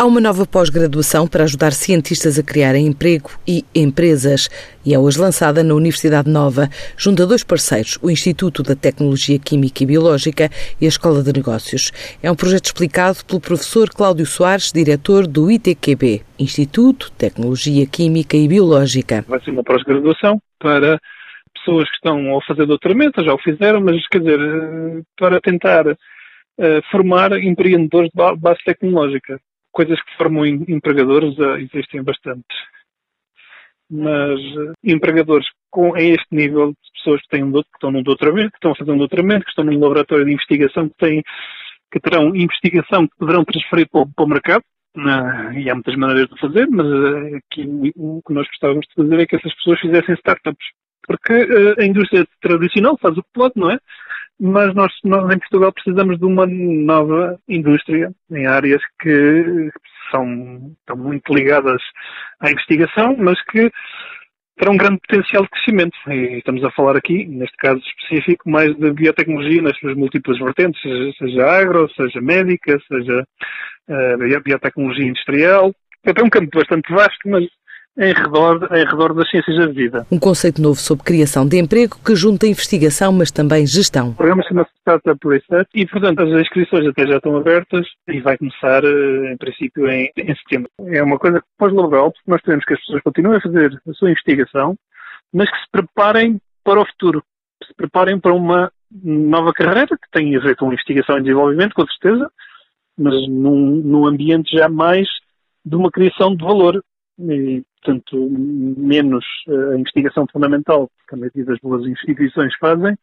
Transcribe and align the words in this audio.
Há 0.00 0.06
uma 0.06 0.18
nova 0.18 0.46
pós-graduação 0.46 1.28
para 1.28 1.44
ajudar 1.44 1.72
cientistas 1.72 2.38
a 2.38 2.42
criarem 2.42 2.86
emprego 2.86 3.32
e 3.46 3.66
empresas 3.74 4.48
e 4.82 4.94
é 4.94 4.98
hoje 4.98 5.20
lançada 5.20 5.62
na 5.62 5.74
Universidade 5.74 6.30
Nova, 6.30 6.70
junto 6.96 7.22
a 7.22 7.26
dois 7.26 7.44
parceiros, 7.44 7.98
o 8.02 8.10
Instituto 8.10 8.62
da 8.62 8.74
Tecnologia 8.74 9.38
Química 9.38 9.82
e 9.82 9.86
Biológica 9.86 10.48
e 10.80 10.86
a 10.86 10.88
Escola 10.88 11.22
de 11.22 11.34
Negócios. 11.34 11.92
É 12.22 12.32
um 12.32 12.34
projeto 12.34 12.64
explicado 12.64 13.18
pelo 13.26 13.42
professor 13.42 13.90
Cláudio 13.90 14.24
Soares, 14.24 14.72
diretor 14.72 15.26
do 15.26 15.50
ITQB, 15.50 16.22
Instituto 16.38 17.08
de 17.10 17.16
Tecnologia 17.18 17.86
Química 17.86 18.38
e 18.38 18.48
Biológica. 18.48 19.22
Vai 19.28 19.42
ser 19.42 19.50
uma 19.50 19.62
pós-graduação 19.62 20.40
para 20.58 20.98
pessoas 21.54 21.86
que 21.90 21.96
estão 21.96 22.38
a 22.38 22.42
fazer 22.46 22.64
doutoramento, 22.64 23.22
já 23.22 23.34
o 23.34 23.38
fizeram, 23.38 23.82
mas 23.82 24.00
quer 24.08 24.20
dizer, 24.20 24.40
para 25.18 25.38
tentar 25.42 25.86
uh, 25.88 25.96
formar 26.90 27.32
empreendedores 27.32 28.08
de 28.14 28.40
base 28.40 28.60
tecnológica 28.64 29.38
coisas 29.80 30.02
que 30.02 30.16
formam 30.18 30.44
empregadores 30.44 31.38
uh, 31.38 31.56
existem 31.56 32.02
bastantes. 32.02 32.58
Mas 33.90 34.38
uh, 34.38 34.72
empregadores 34.84 35.46
com 35.70 35.94
a 35.94 36.02
este 36.02 36.26
nível 36.30 36.72
de 36.72 36.92
pessoas 36.98 37.22
que, 37.22 37.28
têm, 37.28 37.50
que 37.50 37.58
estão 37.58 37.90
num 37.90 38.02
doutoramento, 38.02 38.50
que 38.50 38.56
estão 38.58 38.72
a 38.72 38.76
fazer 38.76 38.92
um 38.92 38.98
doutoramento, 38.98 39.44
que 39.44 39.50
estão 39.50 39.64
num 39.64 39.80
laboratório 39.80 40.26
de 40.26 40.32
investigação, 40.32 40.88
que, 40.90 40.96
têm, 40.98 41.22
que 41.90 42.00
terão 42.00 42.36
investigação 42.36 43.06
que 43.06 43.16
poderão 43.18 43.42
transferir 43.42 43.88
para 43.90 44.02
o, 44.02 44.12
para 44.12 44.24
o 44.24 44.28
mercado, 44.28 44.64
e 45.54 45.70
há 45.70 45.74
muitas 45.74 45.96
maneiras 45.96 46.28
de 46.28 46.40
fazer, 46.40 46.68
mas 46.68 46.86
uh, 46.86 47.36
aqui 47.36 47.64
o, 47.96 48.18
o 48.18 48.22
que 48.22 48.34
nós 48.34 48.46
gostávamos 48.48 48.86
de 48.86 48.94
fazer 48.94 49.20
é 49.20 49.26
que 49.26 49.36
essas 49.36 49.54
pessoas 49.54 49.80
fizessem 49.80 50.14
startups. 50.16 50.66
Porque 51.06 51.32
a 51.78 51.84
indústria 51.84 52.24
tradicional 52.40 52.96
faz 53.00 53.16
o 53.16 53.22
que 53.22 53.30
pode, 53.32 53.54
não 53.56 53.70
é? 53.70 53.78
Mas 54.40 54.74
nós, 54.74 54.92
nós 55.04 55.30
em 55.34 55.38
Portugal 55.38 55.72
precisamos 55.72 56.18
de 56.18 56.24
uma 56.24 56.46
nova 56.46 57.38
indústria 57.46 58.10
em 58.30 58.46
áreas 58.46 58.80
que 59.00 59.70
são, 60.10 60.74
estão 60.80 60.96
muito 60.96 61.32
ligadas 61.34 61.80
à 62.40 62.50
investigação, 62.50 63.14
mas 63.18 63.40
que 63.44 63.70
terão 64.56 64.74
um 64.74 64.78
grande 64.78 65.00
potencial 65.06 65.42
de 65.42 65.50
crescimento. 65.50 65.96
E 66.08 66.38
estamos 66.38 66.64
a 66.64 66.70
falar 66.70 66.96
aqui, 66.96 67.26
neste 67.26 67.56
caso 67.58 67.80
específico, 67.80 68.48
mais 68.48 68.74
de 68.76 68.92
biotecnologia 68.92 69.62
nas 69.62 69.78
suas 69.78 69.96
múltiplas 69.96 70.38
vertentes, 70.38 70.80
seja, 70.80 71.12
seja 71.18 71.46
agro, 71.46 71.88
seja 71.94 72.20
médica, 72.20 72.78
seja 72.88 73.24
uh, 73.88 74.42
biotecnologia 74.42 75.06
industrial. 75.06 75.72
É 76.04 76.22
um 76.22 76.30
campo 76.30 76.48
bastante 76.58 76.90
vasto, 76.92 77.28
mas 77.28 77.44
em 77.98 78.12
redor, 78.12 78.68
em 78.72 78.84
redor 78.84 79.14
das 79.14 79.28
ciências 79.28 79.56
da 79.56 79.66
vida. 79.66 80.06
Um 80.10 80.18
conceito 80.18 80.60
novo 80.62 80.78
sobre 80.78 81.04
criação 81.04 81.46
de 81.46 81.58
emprego 81.58 81.96
que 82.04 82.14
junta 82.14 82.46
investigação, 82.46 83.12
mas 83.12 83.30
também 83.30 83.66
gestão. 83.66 84.10
O 84.10 84.14
programa 84.14 84.42
chama-se 84.44 84.70
Startup 84.80 85.28
Research 85.28 85.68
e, 85.74 85.86
portanto, 85.86 86.22
as 86.22 86.40
inscrições 86.40 86.86
até 86.86 87.06
já 87.06 87.16
estão 87.16 87.36
abertas 87.36 87.86
e 88.08 88.20
vai 88.20 88.38
começar, 88.38 88.84
eh, 88.84 89.32
em 89.32 89.36
princípio, 89.36 89.88
em, 89.88 90.10
em 90.16 90.34
setembro. 90.36 90.70
É 90.86 91.02
uma 91.02 91.18
coisa 91.18 91.42
pós-laboral, 91.58 92.12
porque 92.12 92.30
nós 92.30 92.40
queremos 92.42 92.64
que 92.64 92.74
as 92.74 92.80
pessoas 92.80 93.02
continuem 93.02 93.36
a 93.36 93.40
fazer 93.40 93.80
a 93.88 93.92
sua 93.92 94.10
investigação, 94.10 94.76
mas 95.32 95.50
que 95.50 95.58
se 95.58 95.70
preparem 95.70 96.40
para 96.64 96.80
o 96.80 96.86
futuro, 96.86 97.22
que 97.60 97.68
se 97.68 97.74
preparem 97.74 98.18
para 98.18 98.32
uma 98.32 98.72
nova 99.02 99.52
carreira 99.52 99.86
que 99.86 100.10
tem 100.12 100.36
a 100.36 100.40
ver 100.40 100.56
com 100.56 100.72
investigação 100.72 101.18
e 101.18 101.22
desenvolvimento, 101.22 101.74
com 101.74 101.86
certeza, 101.86 102.30
mas 102.98 103.14
num, 103.28 103.76
num 103.84 104.06
ambiente 104.06 104.56
já 104.56 104.68
mais 104.68 105.08
de 105.64 105.76
uma 105.76 105.90
criação 105.90 106.34
de 106.34 106.42
valor 106.42 106.82
e, 107.28 107.62
portanto, 107.82 108.28
menos 108.30 109.24
eh, 109.48 109.74
a 109.74 109.78
investigação 109.78 110.26
fundamental, 110.30 110.90
que 111.08 111.14
a 111.14 111.18
maioria 111.18 111.44
das 111.44 111.58
boas 111.60 111.86
instituições 111.86 112.54
fazem, 112.58 112.96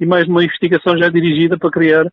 e 0.00 0.06
mais 0.06 0.28
uma 0.28 0.44
investigação 0.44 0.96
já 0.96 1.08
dirigida 1.08 1.58
para 1.58 1.70
criar 1.70 2.06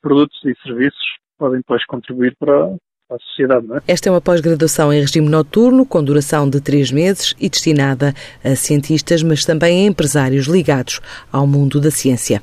produtos 0.00 0.38
e 0.44 0.54
serviços 0.62 1.02
que 1.02 1.38
podem 1.38 1.58
depois 1.58 1.84
contribuir 1.84 2.34
para, 2.38 2.76
a 3.10 3.18
sociedade. 3.18 3.66
É? 3.72 3.92
Esta 3.92 4.08
é 4.08 4.12
uma 4.12 4.20
pós-graduação 4.20 4.92
em 4.92 5.00
regime 5.00 5.28
noturno, 5.28 5.86
com 5.86 6.02
duração 6.02 6.48
de 6.48 6.60
três 6.60 6.90
meses 6.90 7.34
e 7.38 7.48
destinada 7.48 8.12
a 8.44 8.54
cientistas, 8.56 9.22
mas 9.22 9.44
também 9.44 9.84
a 9.84 9.88
empresários 9.88 10.46
ligados 10.46 11.00
ao 11.32 11.46
mundo 11.46 11.80
da 11.80 11.90
ciência. 11.90 12.42